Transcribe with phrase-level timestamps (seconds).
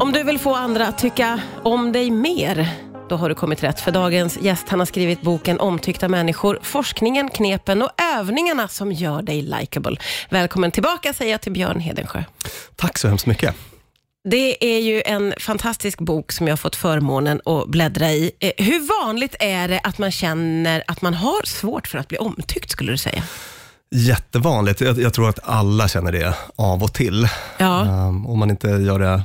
[0.00, 2.68] Om du vill få andra att tycka om dig mer,
[3.08, 3.80] då har du kommit rätt.
[3.80, 9.22] För dagens gäst han har skrivit boken Omtyckta människor, forskningen, knepen och övningarna som gör
[9.22, 9.96] dig likable.
[10.30, 12.24] Välkommen tillbaka säger jag till Björn Hedensjö.
[12.76, 13.54] Tack så hemskt mycket.
[14.28, 18.30] Det är ju en fantastisk bok som jag har fått förmånen att bläddra i.
[18.40, 22.18] Eh, Hur vanligt är det att man känner att man har svårt för att bli
[22.18, 23.22] omtyckt, skulle du säga?
[23.90, 24.80] Jättevanligt.
[24.80, 27.28] Jag, jag tror att alla känner det av och till.
[27.58, 27.80] Ja.
[27.80, 29.22] Um, om man inte gör det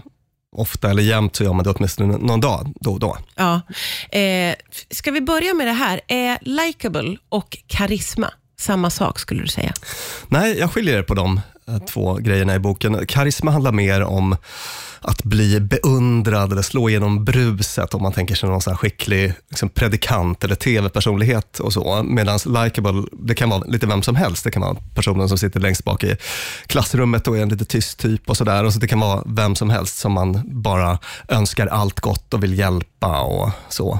[0.53, 3.17] ofta eller jämt så gör man det åtminstone någon dag då och då.
[3.35, 3.61] ja.
[4.19, 4.55] Eh,
[4.91, 6.01] ska vi börja med det här?
[6.07, 9.73] Är likable och karisma samma sak, skulle du säga?
[10.27, 13.05] Nej, jag skiljer på de eh, två grejerna i boken.
[13.07, 14.35] Karisma handlar mer om
[15.03, 19.33] att bli beundrad eller slå igenom bruset om man tänker sig någon så här skicklig
[19.49, 22.03] liksom predikant eller tv-personlighet och så.
[22.03, 24.43] Medan likable, det kan vara lite vem som helst.
[24.43, 26.17] Det kan vara personen som sitter längst bak i
[26.67, 28.69] klassrummet och är en lite tyst typ och sådär.
[28.69, 32.59] Så det kan vara vem som helst som man bara önskar allt gott och vill
[32.59, 33.99] hjälpa och så.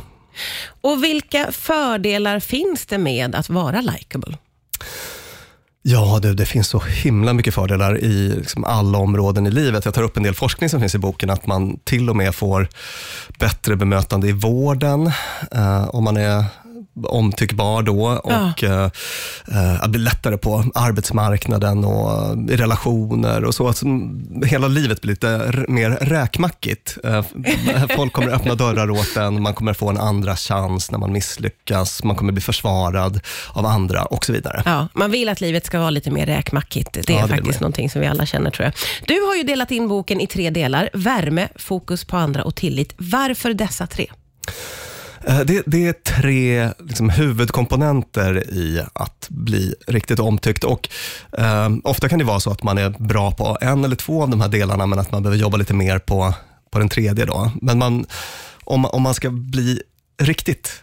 [0.82, 4.38] Och vilka fördelar finns det med att vara likable?
[5.86, 9.86] Ja, det, det finns så himla mycket fördelar i liksom alla områden i livet.
[9.86, 12.36] Jag tar upp en del forskning som finns i boken, att man till och med
[12.36, 12.68] får
[13.40, 15.12] bättre bemötande i vården,
[15.52, 16.46] eh, om man är
[17.08, 18.90] omtyckbar då och eh,
[19.52, 23.68] eh, att bli lättare på arbetsmarknaden och i relationer och så.
[23.68, 26.98] Att som- hela livet blir lite mer räkmackigt.
[27.04, 27.26] Eh,
[27.96, 32.04] folk kommer öppna dörrar åt en, man kommer få en andra chans när man misslyckas,
[32.04, 33.20] man kommer bli försvarad
[33.54, 34.62] av andra och så vidare.
[34.66, 36.94] Ja, man vill att livet ska vara lite mer räkmackigt.
[36.94, 38.74] Det är Ja, det faktiskt någonting som vi alla känner tror jag.
[39.08, 40.90] Du har ju delat in boken i tre delar.
[40.94, 42.94] Värme, fokus på andra och tillit.
[42.98, 44.08] Varför dessa tre?
[45.28, 50.64] Eh, Det, det är tre liksom, huvudkomponenter i att bli riktigt omtyckt.
[50.64, 50.90] Och,
[51.38, 54.30] eh, ofta kan det vara så att man är bra på en eller två av
[54.30, 56.34] de här delarna, men att man behöver jobba lite mer på,
[56.72, 57.26] på den tredje.
[57.26, 57.52] Då.
[57.62, 58.06] Men man,
[58.64, 59.82] om, om man ska bli
[60.22, 60.82] riktigt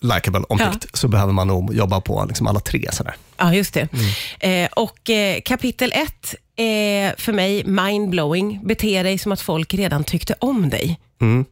[0.00, 2.88] likable, omtyckt, så behöver man nog jobba på liksom, alla tre.
[2.92, 3.14] Sådär.
[3.36, 3.88] Ja, just det.
[3.92, 4.64] Mm.
[4.64, 8.60] Eh, och eh, kapitel ett är för mig mindblowing.
[8.64, 11.00] Bete dig som att folk redan tyckte om dig.
[11.20, 11.44] Mm.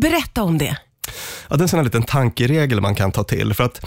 [0.00, 0.76] Berätta om det.
[1.48, 3.54] Ja, det är en sån här liten tankeregel man kan ta till.
[3.54, 3.80] För att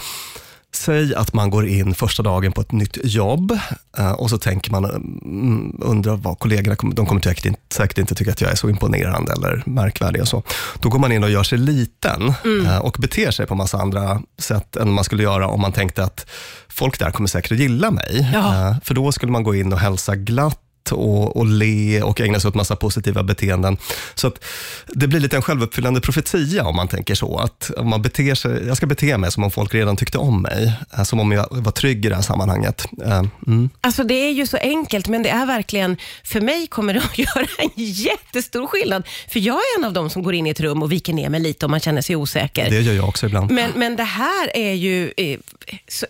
[0.76, 3.58] Säg att man går in första dagen på ett nytt jobb
[3.98, 7.98] eh, och så tänker man, mm, undrar vad kollegorna kommer, de kommer säkert inte, säkert
[7.98, 10.44] inte tycka att jag är så imponerande eller märkvärdig och så.
[10.80, 12.34] Då går man in och gör sig liten
[12.66, 16.04] eh, och beter sig på massa andra sätt än man skulle göra om man tänkte
[16.04, 16.26] att
[16.70, 18.32] folk där kommer säkert att gilla mig.
[18.34, 18.70] Ja.
[18.70, 22.40] Eh, För då skulle man gå in och hälsa glatt och, och le och ägna
[22.40, 23.78] sig åt massa positiva beteenden.
[24.16, 24.44] Så att
[24.88, 27.38] det blir lite en självuppfyllande profetia om man tänker så.
[27.38, 30.42] Att om man beter sig, jag ska bete mig som om folk redan tyckte om
[30.42, 30.74] mig.
[30.98, 32.86] eh, Som om jag var trygg i det här sammanhanget.
[33.06, 33.70] Eh, Mm.
[33.82, 37.18] Alltså det är ju så enkelt, men det är verkligen, för mig kommer det att
[37.18, 39.04] göra en jättestor skillnad.
[39.30, 41.30] För jag är en av dem som går in i ett rum och viker ner
[41.30, 42.70] mig lite om man känner sig osäker.
[42.70, 43.52] Det gör jag också ibland.
[43.52, 45.40] Men, men det här är ju, eh,
[45.88, 46.06] så,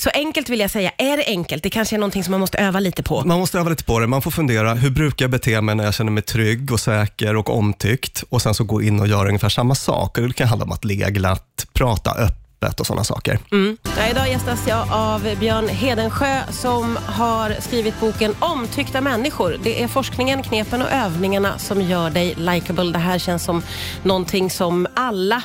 [0.00, 0.90] så enkelt vill jag säga.
[0.98, 1.62] Är det enkelt?
[1.62, 3.22] Det kanske är någonting som man måste öva lite på.
[3.24, 4.06] Man måste öva lite på det.
[4.06, 7.36] Man får fundera, hur brukar jag bete mig när jag känner mig trygg och säker
[7.36, 8.24] och omtyckt?
[8.28, 10.16] Och sen så gå in och göra ungefär samma sak.
[10.16, 13.38] Det kan handla om att le glatt, prata öppet och sådana saker.
[13.52, 13.76] Mm.
[13.98, 19.56] Ja, idag gästas jag av Björn Hedensjö som har skrivit boken Omtyckta människor.
[19.62, 22.92] Det är forskningen, knepen och övningarna som gör dig likable.
[22.92, 23.62] Det här känns som
[24.02, 25.42] någonting som alla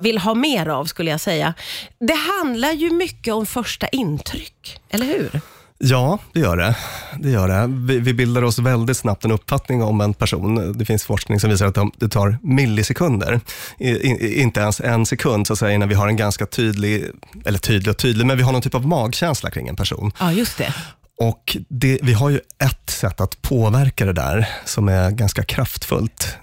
[0.00, 1.54] vill ha mer av skulle jag säga.
[2.00, 5.40] Det handlar ju mycket om första intryck, eller hur?
[5.82, 6.76] Ja, det gör det.
[7.18, 7.66] det, gör det.
[7.86, 10.78] Vi, vi bildar oss väldigt snabbt en uppfattning om en person.
[10.78, 13.40] Det finns forskning som visar att de- det tar millisekunder,
[13.78, 17.04] I, i, inte ens en sekund, så att säga, innan vi har en ganska tydlig,
[17.44, 20.12] eller tydlig och tydlig, men vi har någon typ av magkänsla kring en person.
[20.20, 20.74] Ja, just det.
[21.20, 26.36] Och det, vi har ju ett sätt att påverka det där som är ganska kraftfullt.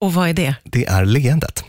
[0.00, 0.54] Och vad är det?
[0.64, 1.64] Det är leendet.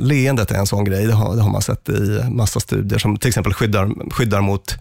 [0.00, 3.16] Leendet är en sån grej, det har, det har man sett i massa studier som
[3.16, 4.74] till exempel skyddar, skyddar mot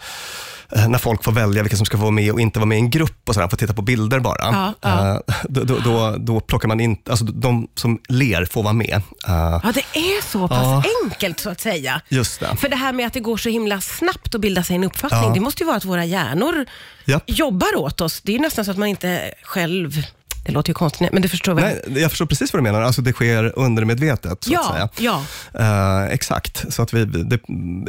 [0.76, 2.76] eh, när folk får välja vilka som ska få vara med och inte vara med
[2.78, 4.38] i en grupp och sådär, får titta på bilder bara.
[4.52, 5.14] Ja, ja.
[5.16, 9.02] Eh, då, då, då, då plockar man in, alltså de som ler får vara med.
[9.28, 10.84] Eh, Ja, det är så pass Ja.
[11.04, 12.02] enkelt så att säga.
[12.10, 12.56] just det.
[12.58, 15.34] För det här med att det går så himla snabbt att bilda sig en uppfattning,
[15.34, 16.66] det måste ju vara att våra hjärnor
[17.06, 17.24] Japp.
[17.26, 18.22] jobbar åt oss.
[18.24, 20.04] Det är ju nästan så att man inte själv,
[20.48, 21.64] det låter ju konstigt, men du förstår väl?
[21.88, 22.82] Nej, jag förstår precis vad du menar.
[22.82, 25.22] Alltså det sker undermedvetet, så att ja, säga.
[25.54, 26.04] ja.
[26.04, 26.74] Eh, exakt.
[26.74, 27.40] Så att vi, det,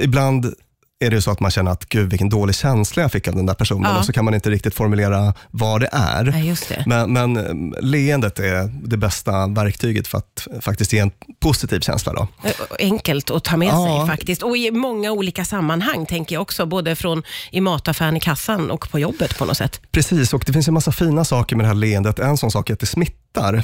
[0.00, 0.54] ibland
[1.00, 3.46] är det så att man känner att gud vilken dålig känsla jag fick av den
[3.46, 3.98] där personen Ja.
[3.98, 6.24] och så kan man inte riktigt formulera vad det är.
[6.42, 6.82] Just det.
[6.86, 11.10] Men, men eh, leendet är det bästa verktyget för att faktiskt ge en
[11.40, 12.12] positiv känsla.
[12.12, 12.28] Då.
[12.44, 13.98] Eh, Enkelt att ta med Ja.
[14.06, 14.42] sig faktiskt.
[14.42, 16.66] Och i många olika sammanhang, tänker jag också.
[16.66, 19.80] Både från i mataffären, i kassan och på jobbet på något sätt.
[19.92, 22.18] Precis, och det finns en massa fina saker med det här leendet.
[22.18, 23.14] En sån sak är att det smittar.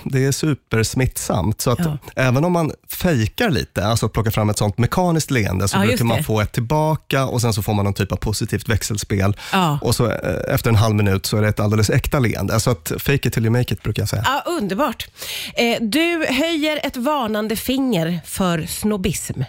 [0.05, 1.61] Det är supersmittsamt.
[1.61, 1.99] Så att Ja.
[2.17, 5.81] även om man fejkar lite, alltså att plocka fram ett sånt mekaniskt leende, så Ja,
[5.87, 9.37] brukar man få ett tillbaka och sen så får man någon typ av positivt växelspel.
[9.53, 9.79] Ja.
[9.83, 12.61] Och så eh, efter en halv minut så är det ett alldeles äkta leende.
[12.61, 14.23] Så att fake it till you make it brukar jag säga.
[14.27, 15.09] Ja, underbart.
[15.55, 19.43] Eh, du höjer ett varnande finger för snobbism.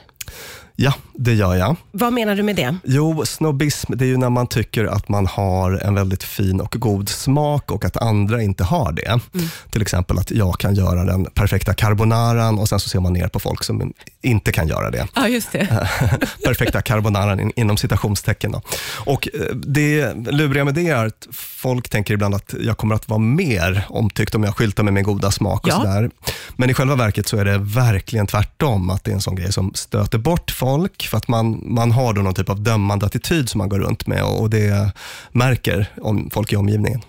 [0.78, 1.76] Ja, det gör jag.
[1.92, 2.76] Vad menar du med det?
[2.84, 6.76] Jo, snobbism, det är ju när man tycker att man har en väldigt fin och
[6.80, 9.08] god smak och att andra inte har det.
[9.08, 9.48] Mm.
[9.70, 13.28] Till exempel att jag kan göra den perfekta carbonaran och sen så ser man ner
[13.28, 15.08] på folk som inte kan göra det.
[15.16, 15.90] Ja, just det.
[16.46, 18.52] perfekta carbonaran in, inom citationstecken.
[18.52, 18.62] Då.
[19.06, 23.10] Och eh, det luriga med det är att folk tänker ibland att jag kommer att
[23.10, 25.64] vara mer omtyckt om jag skyltar med min goda smak.
[25.64, 25.76] och Ja.
[25.76, 26.10] sådär.
[26.56, 29.54] Men i själva verket så är det verkligen tvärtom, att det är en sån grej
[29.54, 30.65] som stöter bort folk,
[31.10, 34.08] för att man, man har då någon typ av dömande attityd som man går runt
[34.08, 34.92] med och, och det
[35.32, 37.02] märker om folk i omgivningen.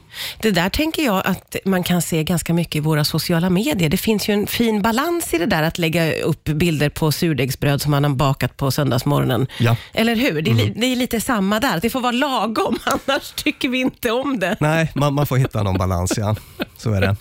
[0.43, 3.89] Det där tänker jag att man kan se ganska mycket i våra sociala medier.
[3.89, 7.83] Det finns ju en fin balans i det där att lägga upp bilder på surdegsbröd
[7.83, 9.47] som man har bakat på söndagsmorgonen.
[9.59, 9.77] Ja.
[9.95, 10.43] Eller hur?
[10.43, 11.81] Det är, li- det är lite samma där.
[11.83, 14.57] Det får vara lagom, annars tycker vi inte om det.
[14.61, 16.37] Nej, man, man får hitta någon balans, ja.
[16.77, 17.17] Så är det.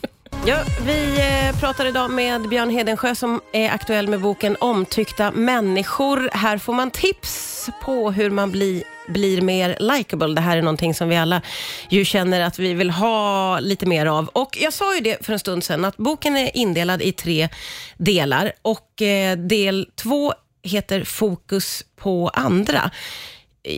[0.48, 6.30] Ja, vi eh, pratar idag med Björn Hedensjö som är aktuell med boken Omtyckta människor.
[6.34, 10.34] Här får man tips på hur man blir blir mer likable.
[10.36, 11.42] Det här är någonting som vi alla
[11.90, 14.28] ju känner att vi vill ha lite mer av.
[14.28, 17.50] Och Jag sa ju det för en stund sedan, att boken är indelad i tre
[17.98, 20.34] delar och eh, del två
[20.64, 22.92] heter Fokus på andra.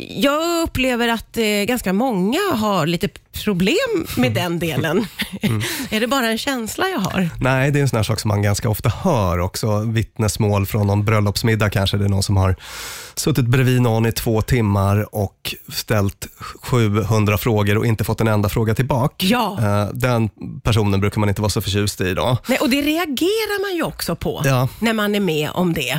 [0.10, 3.08] Jag upplever att eh, ganska många har lite
[3.44, 5.06] problem med den delen.
[5.90, 7.30] är det bara en känsla jag har?
[7.40, 9.80] Nej, det är en sån här sak som man ganska ofta hör också.
[9.80, 11.98] Vittnesmål från någon bröllopsmiddag kanske.
[11.98, 12.56] Det är någon som har
[13.16, 16.28] suttit bredvid någon i två timmar och ställt
[16.62, 19.26] 700 frågor och inte fått en enda fråga tillbaka.
[19.26, 19.58] Ja.
[19.62, 20.30] Eh, Den
[20.64, 22.38] personen brukar man inte vara så förtjust i då.
[22.48, 24.56] Nej, och det reagerar man ju också på Ja.
[24.56, 24.68] Mm.
[24.80, 25.90] när man är med om det.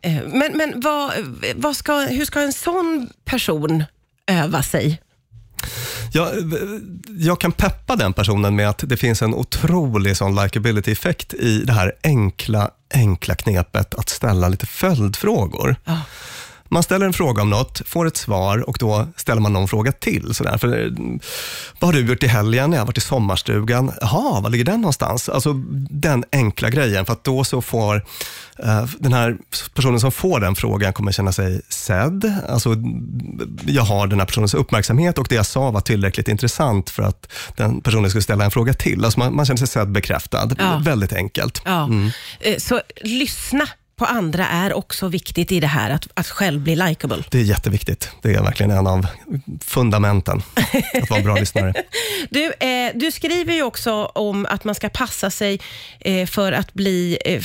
[0.00, 1.12] Eh, Men, men vad,
[1.56, 3.84] vad ska, hur ska en sån person
[4.26, 5.00] öva sig?
[6.12, 6.30] Jag,
[7.18, 11.72] jag kan peppa den personen med att det finns en otrolig sån likability-effekt i det
[11.72, 15.76] här enkla, enkla knepet att ställa lite följdfrågor.
[15.84, 16.00] Ja.
[16.74, 19.92] Man ställer en fråga om något, får ett svar och då ställer man någon fråga
[19.92, 20.34] till.
[20.34, 20.58] Sådär.
[20.58, 20.90] För, eh,
[21.80, 22.72] vad har du gjort i helgen?
[22.72, 23.92] Jag har varit i sommarstugan.
[24.00, 25.28] Jaha, var ligger den någonstans?
[25.28, 25.52] Alltså
[25.90, 27.96] den enkla grejen, för att då så får
[28.58, 29.36] eh, den här
[29.74, 32.32] personen som får den frågan kommer känna sig sedd.
[32.48, 32.74] Alltså,
[33.66, 37.32] jag har den här personens uppmärksamhet och det jag sa var tillräckligt intressant för att
[37.56, 39.04] den personen skulle ställa en fråga till.
[39.04, 40.50] Alltså man, man känner sig sedd, bekräftad.
[40.58, 40.80] Ja.
[40.84, 41.62] Väldigt enkelt.
[41.64, 41.88] Ja.
[42.40, 46.76] Eh, Så lyssna på andra är också viktigt i det här, att, att själv bli
[46.76, 47.24] likable.
[47.30, 48.10] Det är jätteviktigt.
[48.22, 49.06] Det är verkligen en av
[49.60, 50.42] fundamenten,
[51.02, 51.74] att vara en bra lyssnare.
[52.30, 55.60] Du, eh, du skriver ju också om att man ska passa sig
[56.00, 57.42] eh, för att bli eh,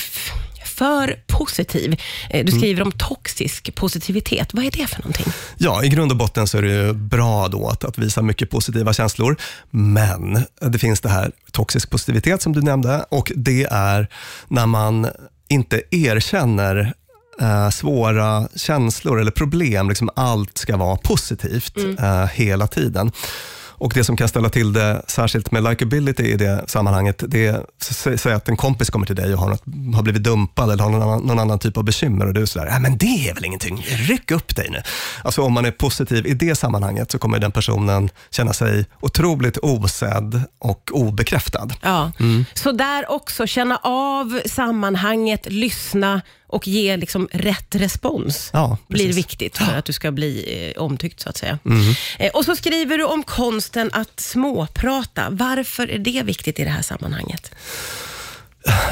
[0.65, 2.01] för positiv.
[2.29, 4.53] Eh, du skriver om toxisk positivitet.
[4.53, 5.25] Vad är det för någonting?
[5.57, 8.49] Ja, i grund och botten så är det ju bra då att, att visa mycket
[8.49, 9.37] positiva känslor,
[9.69, 14.07] men det finns det här toxisk positivitet som du nämnde och det är
[14.47, 15.07] när man
[15.49, 16.93] inte erkänner
[17.41, 19.89] eh, svåra känslor eller problem.
[19.89, 23.11] Liksom allt ska vara positivt eh, hela tiden.
[23.79, 27.65] Och Det som kan ställa till det, särskilt med likability i det sammanhanget, det är,
[27.81, 29.63] sä- säg att en kompis kommer till dig och har, något,
[29.95, 32.45] har blivit dumpad eller har någon annan, någon annan typ av bekymmer och du är
[32.45, 34.81] sådär, nej men det är väl ingenting, ryck upp dig nu.
[35.23, 39.57] Alltså om man är positiv i det sammanhanget så kommer den personen känna sig otroligt
[39.57, 41.67] osedd och obekräftad.
[41.81, 42.11] Ja.
[42.53, 48.49] Så där också, känna av sammanhanget, lyssna och ge liksom rätt respons.
[48.53, 51.59] Ja, blir viktigt för att du ska bli eh, omtyckt så att säga.
[52.19, 55.27] Eh, och så skriver du om konsten att småprata.
[55.29, 57.51] Varför är det viktigt i det här sammanhanget?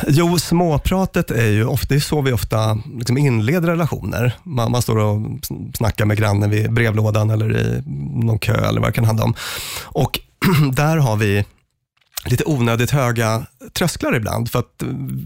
[0.08, 4.34] Jo, småpratet är ju ofta, det är så vi ofta liksom inleder relationer.
[4.44, 5.22] Man, man står och
[5.78, 7.84] snackar med grannen vid brevlådan eller i
[8.26, 9.36] någon kö eller vad det kan handla om.
[9.84, 10.20] Och
[10.74, 11.46] där har vi
[12.26, 14.84] lite onödigt höga trösklar ibland, för att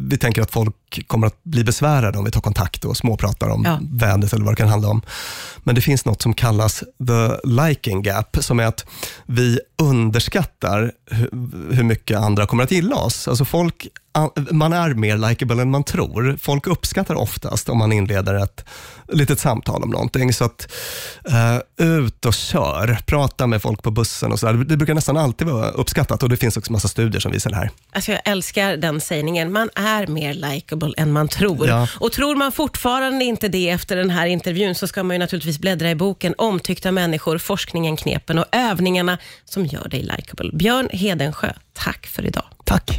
[0.10, 3.64] vi tänker att folk kommer att bli besvärade om vi tar kontakt och småpratar om
[3.66, 3.80] Ja.
[3.82, 5.02] vädret eller vad det kan handla om.
[5.64, 8.86] Men det finns något som kallas the liking gap, som är att
[9.26, 10.92] vi underskattar
[11.72, 13.28] hur, mycket andra kommer att gilla oss.
[13.28, 13.88] Alltså folk
[14.52, 16.38] man är mer likable än man tror.
[16.42, 18.66] Folk uppskattar oftast om man inleder ett
[19.08, 20.34] litet samtal om någonting.
[20.34, 20.74] Så att
[21.30, 24.54] uh, ut och kör, prata med folk på bussen och så där.
[24.54, 27.56] Det brukar nästan alltid vara uppskattat och det finns också massa studier som visar det
[27.56, 27.72] här.
[27.92, 29.52] Alltså jag älskar den sägningen.
[29.52, 31.68] Man är mer likable än man tror.
[31.68, 31.88] Ja.
[32.00, 35.60] Och tror man fortfarande inte det efter den här intervjun så ska man ju naturligtvis
[35.60, 40.50] bläddra i boken Omtyckta människor, forskningen, knepen och övningarna som gör dig likable.
[40.54, 42.46] Björn Hedensjö, tack för idag.
[42.66, 42.90] Tack.